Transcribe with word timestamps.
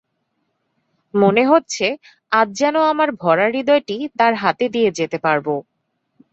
মনে 1.13 1.43
হচ্ছে, 1.45 1.85
আজ 2.31 2.47
যেন 2.59 2.75
আমার 2.91 3.09
ভরা 3.21 3.47
হৃদয়টি 3.49 3.97
তার 4.19 4.33
হাতে 4.35 4.65
দিয়ে 4.69 4.89
যেতে 4.99 5.17
পারব। 5.25 5.47